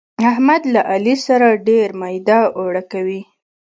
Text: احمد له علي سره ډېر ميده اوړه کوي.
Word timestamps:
احمد 0.29 0.61
له 0.73 0.81
علي 0.91 1.15
سره 1.27 1.47
ډېر 1.67 1.87
ميده 2.01 2.39
اوړه 2.57 2.83
کوي. 2.91 3.21